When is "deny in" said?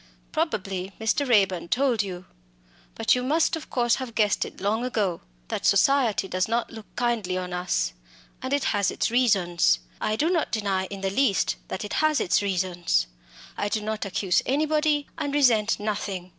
10.51-11.01